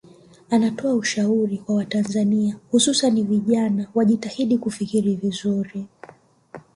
[0.49, 5.85] Anatoa ushauri kwa Watanzania hususani vijana wajitahidi kufikiri vizuri